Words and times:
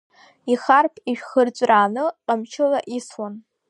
Ихарԥ 0.53 0.93
ишәхырҵәрааны, 1.11 2.03
ҟамчыла 2.25 2.79
исуан. 2.97 3.33